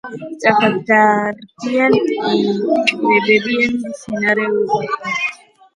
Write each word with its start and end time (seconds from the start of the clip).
სწრაფად 0.35 0.77
დარბიან, 0.87 1.97
იკვებებიან 2.31 3.79
მცენარეულობით. 3.87 5.13